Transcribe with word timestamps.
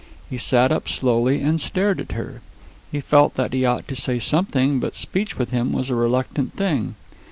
He 0.31 0.39
sat 0.39 0.71
up 0.71 0.89
slowly 0.89 1.41
and 1.43 1.61
stared 1.61 1.99
at 1.99 2.13
her. 2.13 2.41
He 2.91 3.01
felt 3.01 3.35
that 3.35 3.53
he 3.53 3.65
ought 3.65 3.87
to 3.87 3.95
say 3.95 4.17
something, 4.17 4.79
but 4.79 4.95
speech 4.95 5.37
with 5.37 5.51
him 5.51 5.73
was 5.73 5.91
a 5.91 5.95
reluctant 5.95 6.55
thing. 6.57 6.95